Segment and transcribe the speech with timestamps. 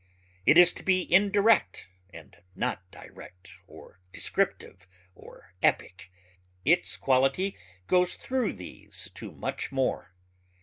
[0.47, 6.11] It is to be indirect and not direct or descriptive or epic.
[6.65, 10.15] Its quality goes through these to much more.